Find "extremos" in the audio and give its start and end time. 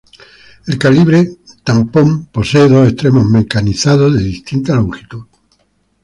2.87-3.25